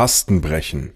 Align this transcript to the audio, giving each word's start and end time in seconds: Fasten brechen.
Fasten 0.00 0.40
brechen. 0.40 0.94